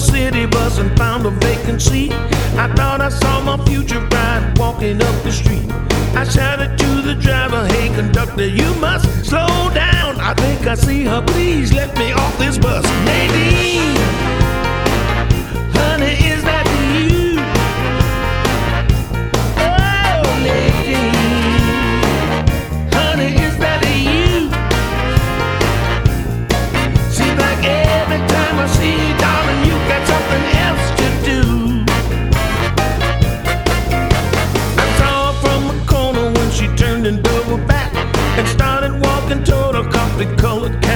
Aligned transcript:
city 0.00 0.46
bus 0.46 0.78
and 0.78 0.96
found 0.96 1.26
a 1.26 1.30
vacant 1.30 1.82
seat, 1.82 2.12
I 2.56 2.72
thought 2.74 3.00
I 3.00 3.10
saw 3.10 3.42
my 3.42 3.62
future 3.66 4.00
bride 4.08 4.56
walking 4.58 5.02
up 5.02 5.22
the 5.22 5.30
street. 5.30 5.70
I 6.14 6.24
shouted 6.24 6.78
to 6.78 7.02
the 7.02 7.14
driver, 7.14 7.66
hey 7.66 7.88
conductor, 7.94 8.46
you 8.46 8.74
must 8.76 9.06
slow 9.24 9.70
down. 9.74 10.18
I 10.20 10.32
think 10.34 10.66
I 10.66 10.74
see 10.74 11.04
her, 11.04 11.22
please 11.22 11.72
let 11.72 11.96
me 11.98 12.12
off 12.12 12.38
this 12.38 12.56
bus. 12.56 12.84
Nadine, 13.04 13.99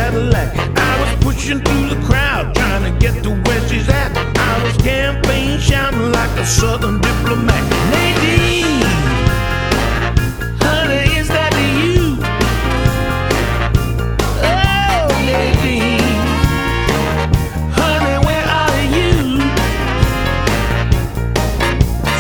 Cadillac. 0.05 0.55
I 0.77 1.01
was 1.01 1.25
pushing 1.25 1.61
through 1.61 1.89
the 1.89 1.97
crowd 2.07 2.55
trying 2.55 2.85
to 2.85 2.93
get 2.99 3.23
to 3.25 3.31
where 3.31 3.69
she's 3.69 3.89
at. 3.89 4.11
I 4.37 4.63
was 4.63 4.77
campaign 4.77 5.59
shouting 5.59 6.13
like 6.13 6.31
a 6.39 6.45
southern 6.45 7.01
diplomat. 7.01 7.65
Nadine, 7.91 8.85
honey, 10.61 11.17
is 11.17 11.29
that 11.29 11.53
you? 11.81 12.19
Oh, 14.45 15.09
Nadine, 15.25 16.21
honey, 17.73 18.17
where 18.27 18.47
are 18.63 18.85
you? 18.99 19.41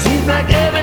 Seems 0.05 0.27
like 0.27 0.50
every 0.50 0.73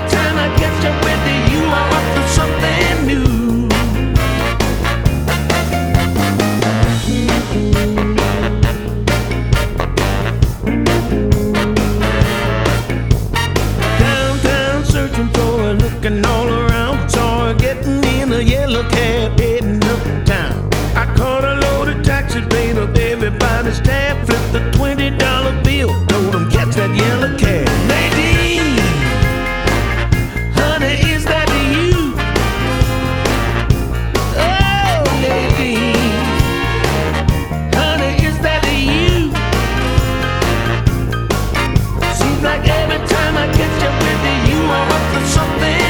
something 45.33 45.80